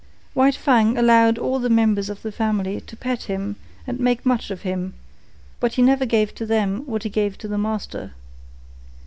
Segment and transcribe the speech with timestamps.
[0.33, 3.55] White Fang allowed all the members of the family to pet him
[3.85, 4.95] and make much of him;
[5.59, 8.11] but he never gave to them what he gave to the master.